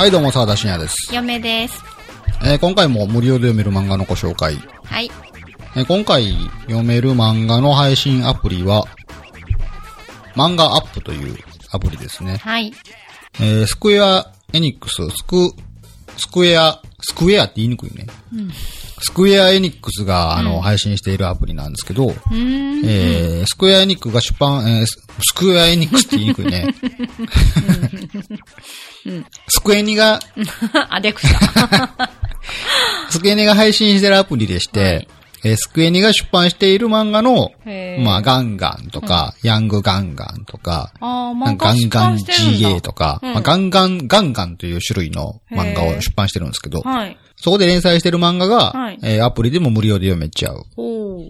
[0.00, 1.14] はい、どうも、沢田信也です。
[1.14, 1.84] 嫁です。
[2.42, 4.56] えー今回も無料で読める漫画のご紹介。
[4.82, 5.10] はい。
[5.76, 6.32] えー今回
[6.62, 8.86] 読める漫画の配信アプリは、
[10.34, 11.36] 漫画アップという
[11.70, 12.38] アプリですね。
[12.38, 12.72] はい。
[13.40, 15.52] えースクエアエニックス、スク、
[16.16, 18.06] スクエア、スクエアって言いにくいね。
[19.02, 22.14] スクエアエニックスが、あの、配信しているアプリなんですけど。
[22.32, 26.74] えー、スクエアエニックスが出版、えーススクエアエニックスって言いにくいね。
[29.48, 30.20] スクエニが、
[30.88, 32.10] あ、でくした。
[33.10, 35.08] スクエニが配信してるアプリでして、はい
[35.44, 37.50] えースクエニが出版している漫画の、
[38.04, 47.16] まあ、ガンガンとか、ヤングガンガンとか、ガンガン GA とか、うんまあ、ガンガン、ガンガンという種類の漫画を出版してるんですけど、はい。
[47.36, 50.64] そこで連載してる漫画が、はいえーアプリでも無料で読めちゃう。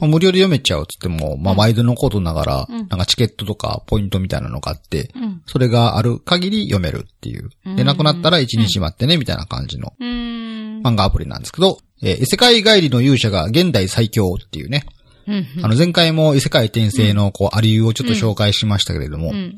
[0.00, 5.42] まあ無料で読めちゃうっつっても、まあ、毎度のことながら、うんなんかチケットとかポイントみたいなのがあって、うん。
[5.46, 7.50] それがある限り読めるっていう。
[7.76, 9.92] で、なくなったら1日待ってね、みたいな感じの。
[10.00, 14.84] 漫画アプリなんですけど、えー異世界帰りの勇者が現代最強っていうね、
[15.26, 15.46] うん。
[15.64, 19.56] あの前回も異世界転生のこう、ありゆうをちょっと紹介しましたけれども、うん。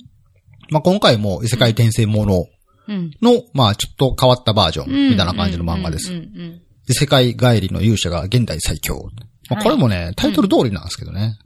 [0.70, 2.46] まあ今回も異世界転生もの
[2.88, 3.10] うん。
[3.20, 6.12] の、まあちょっと変わったバージョンみたいな感じの漫画です。
[6.12, 9.10] うんうん異世界帰りの勇者が現代最強。
[9.50, 11.36] まあこれもね、タイトル通りなんですけどね。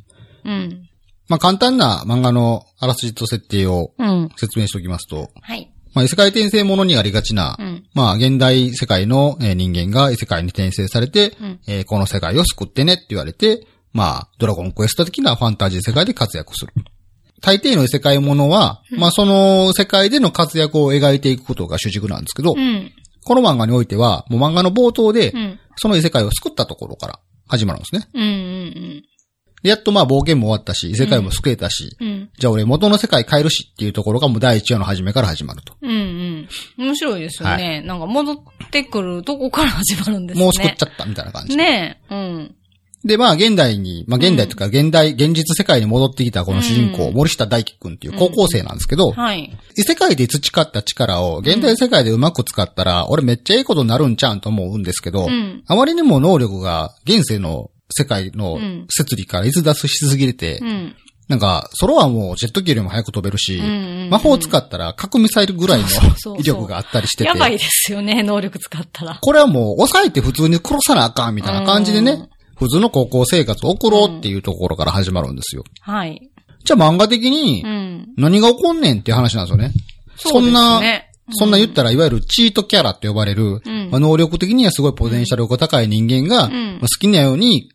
[0.45, 0.53] うん。
[0.53, 0.89] うん。
[1.29, 4.29] まあ簡単な漫画のあらすじと設定をうん。
[4.37, 5.72] 説明しておきますと、はい。
[5.95, 7.85] まあ異世界転生ものにありがちな、うん。
[7.95, 16.73] まあ現代世界のえー人間が異世界に転生されて、うんえーこの世界を救ってねって言われて、まあドラゴンクエスト的なファンタジー世界で活躍する。
[17.41, 22.93] 大抵の異世界ものは、まあその世界での活躍を描いていくことが主軸なんですけど、うん。
[23.25, 25.59] この漫画においては、もう漫画の冒頭でう、ん。
[25.77, 27.19] その異世界を救ったところから
[27.49, 28.09] 始まるんですね。
[28.15, 28.23] うん。
[28.23, 29.03] うん。
[29.03, 29.05] で
[29.63, 32.31] やっとまあ冒険も終わったし、異世界も救えたし、うん。
[32.37, 35.75] じゃあ俺元の世界帰るしっていうところがもう第一話の初めから始まると。
[35.83, 35.91] うん。
[35.91, 36.49] うん。
[36.79, 37.83] 面白いですよね。
[37.83, 38.37] なんか戻っ
[38.71, 40.45] てくるとこから始まるんですね。
[40.45, 41.57] もう救っちゃったみたいな感じ。
[41.57, 42.15] ねえ。
[42.15, 42.55] うん。
[43.05, 49.59] で、まあ、現代に、まあ、現代というか、現代、現実世界に戻ってきたこの主人公、うん森下大輝くんっていう高校生なんですけど、はい。
[49.77, 55.65] 異世界で培った力を現代世界でうまく使ったら、俺めっちゃいいことになるんちゃうんと思うんですけど、うん。
[55.67, 60.97] あまりにも能力が現世の世界のうん摂理から逸脱しすぎれて、うん。
[61.29, 69.19] なんか、空はもうジェット機よりも早く飛べるし、うんうん魔法を使ったら核ミサイルぐらいの威力があったりしてて、やばいですよね、能力使ったら。
[69.23, 72.29] これはもう抑えて普通に殺さなあかんみたいな感じでね、うん
[72.63, 75.65] 普通の高校生活を送ろうっていうところから始まるんですよ。
[75.81, 76.31] はい。
[76.65, 78.09] じゃあ漫画的にうん。
[78.17, 79.73] 何が起こんねんっていう話なんですよね。
[80.17, 87.71] そんな、ねそんな言ったらいわゆるチートキャラって呼ばれる、うんまあ、能力的にはすごいポテンシャルが高い人間が、んまあ好きなように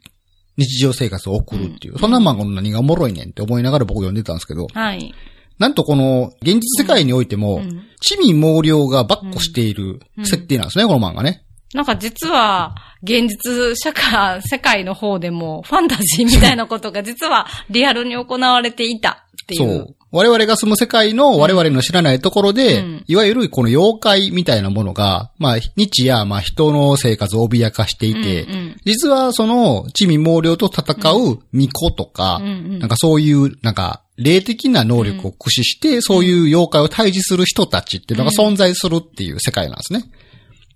[0.57, 5.13] 日常生活を送るっていう、そんな漫画の何がおもろいねんって思いながら僕読んでたんですけど、はい。
[5.59, 7.83] なんとこの現実世界においても、ん。
[7.99, 11.43] 地味猛量がばっこしている設定なんですね、この漫画ね。
[11.73, 19.57] なんか実は、現実社会、世界の方でも、ファンタジーみたいなことが実はリアルに行われていたってい。
[19.57, 19.67] そう。
[19.67, 19.95] う。
[20.11, 23.03] 我々が住む世界の我々の知らないところで、うん。
[23.07, 28.75] いわゆるこの妖怪みたいなものが、まあ、日夜、まあ、人の生活を脅かしていて、うんうん。
[28.85, 32.79] 実はその、地味猛量と戦う巫女とか、うんうん。
[32.79, 40.05] なんかそういう、なんか、霊的な能力を駆使して、そういう妖怪を退治する人たちっていうのが存在するっていう世界なんですね。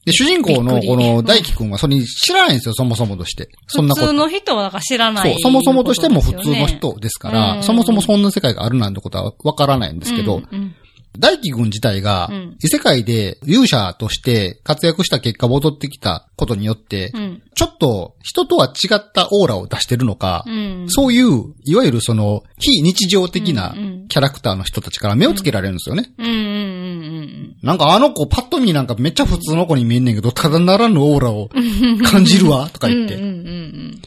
[0.05, 3.49] で、主人公のこの大輝くんはそれに知らないんですよ、そもそもとして。
[3.67, 4.07] そんなこと。
[4.07, 7.63] 普通の人はなんか知らない、そう、そもそもとしても普通の人ですから、うん。
[7.63, 10.75] そもそもそんな世界があるなんてことはわからないんですけど、うんうん
[11.19, 17.43] 大輝軍自体がうん、異世界で勇者として活躍した結果戻ってきたことによって、うん。
[17.53, 20.85] ちょっと人とは違ったオーラを出してるのか、うん。
[20.87, 23.75] そういう、いわゆるその、非日常的な
[24.07, 26.13] キャラクターの人たちから目をつけられるんですよね。
[27.61, 31.49] なんかあの子パッと見なんかめっちゃ普通の子に見えんねんけど、ただならぬオーラを
[32.03, 32.93] 感じるわ、とかうん。
[32.93, 33.15] 言って。
[33.15, 34.01] うんうんうん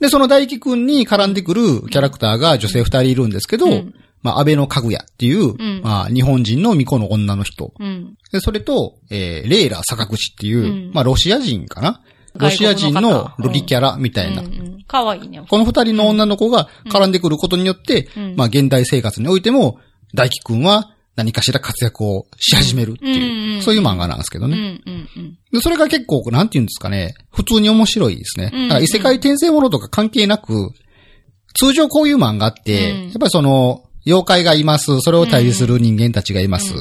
[0.00, 7.72] で、その大輝くんに絡んでくるキャラクターが女性二人いるんですけど、うんまあ、安倍のかぐやっていう、んまあ、日本人の巫女の女の人。
[7.78, 8.18] うんうん。
[8.32, 12.00] で、それと、えー、レイラ坂口っていう、うんまあ、ロシア人かな？
[12.34, 14.42] ロシア人のロリキャラみたいな。
[14.86, 15.42] かわいいね。
[15.48, 19.78] この二人の女の子が絡んでくることによって、うんまあ、現代生活においても、
[20.14, 24.80] 大輝くんは何かしら活躍をし始めるっていう、そういう漫画なんですけどね。
[25.52, 28.52] でそれが結構、なんて言うんですかね、普通に面白いですね。
[28.52, 30.70] だから異世界転生ものとか関係なく、
[31.54, 35.00] 通常こういう漫画って、うんやっぱりその、妖怪がいます。
[35.00, 36.72] それを対峙する人間たちがいます。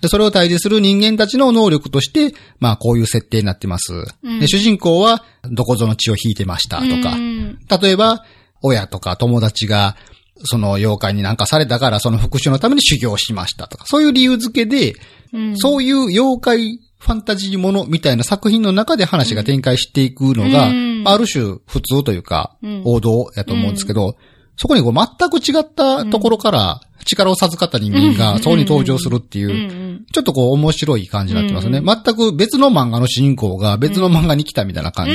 [0.00, 3.92] で、それを対峙する人間たちの能力として、まあこういう設定になってます。
[4.22, 8.24] うんで主人公はどこぞの血を引いてましたとか、うん例えば、
[8.62, 9.96] 親とか友達が、
[10.44, 14.94] その妖怪になんかされたから、その復讐のために修行しましたとか、そういう理由付けで、
[15.32, 15.56] うん。
[15.56, 21.02] そういう妖怪ファンタジーものみたいな作品の中で話が展開していくのが、うん。
[21.02, 24.16] まあある種普通というかうん、王道やと思うんですけど、
[24.56, 28.16] そこにこう全く違ったところから力を授かった人間うん。
[28.16, 30.06] がそこに登場するっていうう、ん。
[30.12, 31.78] ちょっとこう面白い感じになってますね。
[31.78, 31.84] うん。
[31.84, 35.12] 全く別の漫画の主人公が別の漫画に来たみたいな感じ。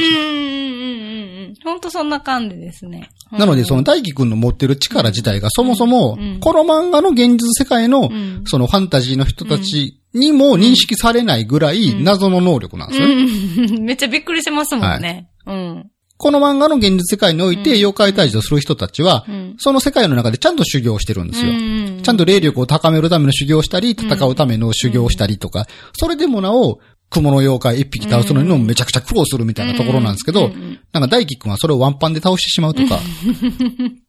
[1.63, 3.09] ほんとそんな感じですね。
[3.31, 13.07] なので、その大輝くんの持ってる力自体がそもそもうん、この漫画の現実世界のうん、そのファンタジーの人たちにも認識されないぐらい謎の能力なんですよ。
[13.07, 13.15] ね。
[13.15, 13.83] うん。
[13.85, 15.29] めっちゃびっくりしますもんね。
[15.45, 15.85] うん。
[16.17, 21.51] この漫画の現実世界において妖怪退治をする人たちはうん、その世界の中でちゃんと修行してるんですよ。
[21.51, 21.99] うん。
[22.01, 30.49] ちゃんと霊力を高めるための修行をしたり、戦うための修行をしたりとか、それでもなお、雲の妖怪一匹倒すのにもめちゃくちゃ苦労するみたいなところなんですけど、
[30.91, 32.99] なんか大輝くんはそれをワンパンで倒してしまうとか、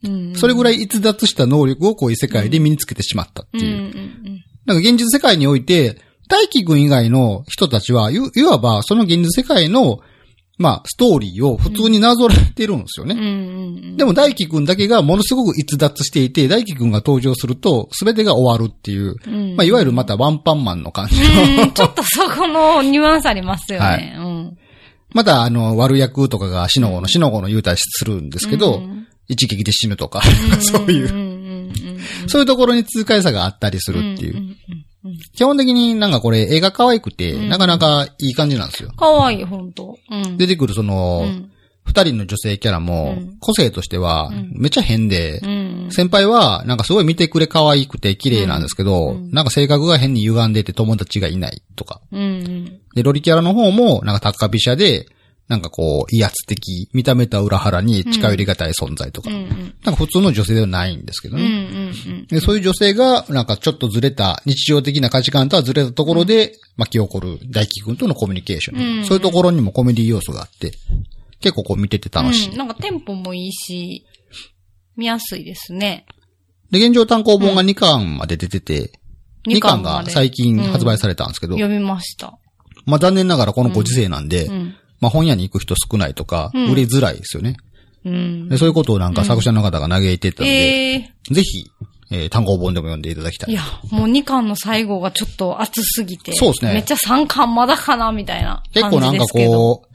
[0.04, 3.76] うんそれぐらい逸脱した能力をこういう世界で身につけてしまったっていう。
[3.76, 5.98] んなんか現実世界において、
[6.28, 10.00] 大輝くん以外の人たちは、いいわばその現実世界の、
[10.58, 13.14] まあ、ストーリーを普通になぞらえてるんですよね。
[13.96, 19.56] でも大輝くんだけがものすごく逸脱していて、大輝くんが登場すると全てが終わるっていう、うん。
[19.56, 23.87] まあ、いわゆるまたワンパンマンの感じの、うんちょっとそこのニュアンスありますよね。
[23.87, 24.14] はい。
[24.16, 24.58] うん。
[25.14, 29.06] またあの、悪役とかが死の子の死の子の言うたりするんですけど、うん。
[29.28, 30.22] 一撃で死ぬとか、
[30.60, 31.72] そういう、
[32.26, 34.56] そういうところに痛快さがあったりするっていう。
[35.34, 38.90] 基本的になんかこれ映画可愛くて、うんなかなかいい感じなんですよ。
[38.90, 39.98] かわいい、ほんと。
[40.10, 40.36] うん。
[40.36, 41.50] 出てくるその、うん
[41.88, 45.88] 二人の女性キャラもうん、個性としてはん、めっちゃ変で、うん。
[45.90, 52.02] 先輩は、なんかすごい見てくれ可愛くて綺麗なんですけど、うんなんか性格が変に歪んでて友達がいないとか。
[52.12, 52.78] うん。
[52.94, 55.06] で、ロリキャラの方も、なんか高飛車で、
[55.48, 59.30] なんかこう、威圧的、見た目とは裏腹に近寄りがたい存在とか。
[59.30, 59.36] うん。
[59.36, 59.74] うん。
[59.82, 61.42] なんか普通の女性ではないんですけどうん。
[61.42, 61.50] うね。
[62.22, 62.26] ん。
[62.26, 70.72] でそういう女性が、なんかちょっとずれた、日常的な価値観とはずれたところで、巻き起こる大輝くんとのコミュニケーション、うんそういうところにもコメディ要素があって、
[71.40, 72.50] 結構こう見てて楽しい。
[72.50, 74.04] うんなんかテンポもいいし、
[74.96, 76.04] 見やすいですね。
[76.70, 78.92] で、現状単行本が2巻まで出てて、
[79.46, 82.38] 2 2巻が最近発売されたんですけど、読みました。
[82.84, 84.74] まあ残念ながらこのご時世なんで、うん。
[85.00, 87.56] まあ本屋に行く人少ないとか、うん売れづらいですよね。
[88.04, 88.48] うん。
[88.48, 91.70] でそういうことをなんか作者の方が嘆いてたんで、ええぜひ、
[92.10, 93.52] えー単行本でも読んでいただきたい。
[93.52, 96.32] いや、もう2巻の最後がちょっと熱すぎて。
[96.32, 99.52] そうですねめっちゃ3巻まだかなみたいな結感構なんかじですけど。
[99.52, 99.88] こう、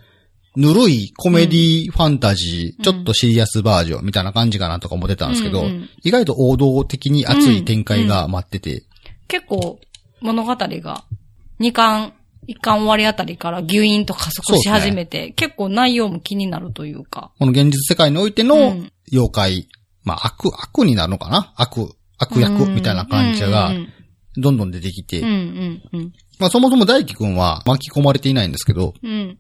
[0.56, 8.84] ぬるいコメディファンタジー、ちょっとシリアスバージョンみたいな感じかなとか思ってたんですけど、うんうん意外と王道的に熱い展開が待ってて、
[9.28, 9.80] 結構
[10.22, 11.04] 物語が
[11.60, 12.14] 2巻、
[12.48, 17.32] 1巻終わりあたりからギュイーンと加速し始めて、結構内容も気になるというか。
[17.40, 19.68] この現実世界においてうのん妖怪、
[20.04, 21.54] まあ悪、悪になるのかな？
[21.56, 23.94] 悪、悪役みたいな感じがうん
[24.36, 26.14] どんどん出てきて、うんうんうん。
[26.40, 29.38] まあそもそも大輝くんは巻き込まれていないんですけど、うん。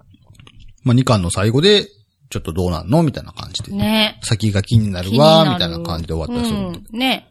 [0.83, 1.87] まあ2巻の最後で、
[2.29, 3.01] ちょっとどうなんの？
[3.01, 3.75] みたいな感じで。
[3.75, 4.19] ね。
[4.21, 6.83] 先が気になるわ、みたいな感じで終わったりする。
[6.91, 6.99] うん。
[6.99, 7.27] ね。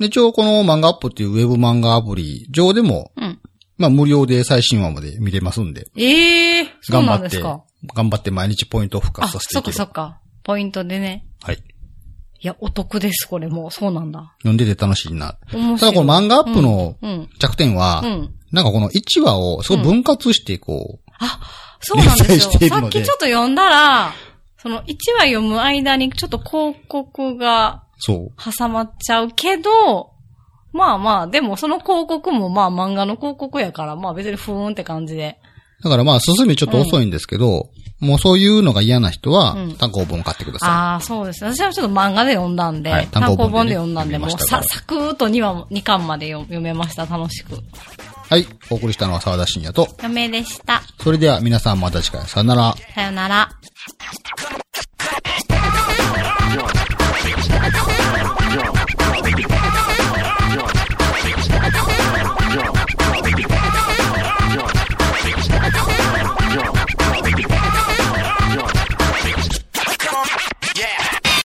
[0.00, 3.40] で、一応この漫画アップっていうウェブ漫画アプリ上でも、うん。
[3.82, 7.42] まあ無料で最新話まで見れますんで、ええー、そう頑張って。
[7.94, 9.72] 頑張って毎日ポイントを付加させていける。
[9.72, 10.20] そっか。
[10.44, 11.26] ポイントでね。
[11.42, 11.56] はい。
[11.56, 13.70] いや、お得です、これもう。
[13.72, 14.34] そうなんだ。
[14.38, 15.36] 読んでて楽しいな。
[15.52, 15.80] 面白い。
[15.80, 17.28] ただこの漫画アップのうん。
[17.40, 18.34] 弱点は、うん。
[18.52, 21.40] なんかこの1話をすごい分割してこう、あ、
[21.80, 22.68] そうなんですよ。
[22.68, 24.12] さっきちょっと読んだら、
[24.58, 28.52] その1話読む間にちょっと広告がそう。
[28.58, 30.11] 挟まっちゃうけど、
[30.72, 35.38] まあまあ、でもその広告もまあ漫画の広告やから、まあ別にふーんって感じで。
[35.82, 37.68] だからまあ進みちょっと遅いんですけど、
[38.00, 40.68] もうそういうのが嫌な人はうん単行本を買ってください。
[40.70, 41.44] ああ、そうです。
[41.44, 47.58] 私はちょっと漫画で読んだんで、はい単単行本で読んだんで、もうさ、サクーっと2話も、2巻まで読読めました、楽しく。
[48.28, 48.46] はい。
[48.70, 50.82] お送りしたのは沢田信也と、嫁でした。
[51.00, 52.74] それでは皆さんまた次回さよなら。
[52.94, 53.50] さよなら。